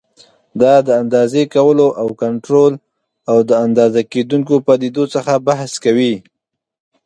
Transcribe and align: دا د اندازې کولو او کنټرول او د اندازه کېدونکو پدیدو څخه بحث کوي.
دا 0.61 0.73
د 0.87 0.89
اندازې 1.01 1.43
کولو 1.55 1.87
او 2.01 2.07
کنټرول 2.23 2.73
او 3.31 3.37
د 3.49 3.51
اندازه 3.65 4.01
کېدونکو 4.13 4.53
پدیدو 4.67 5.03
څخه 5.15 5.33
بحث 5.47 5.71
کوي. 5.83 6.15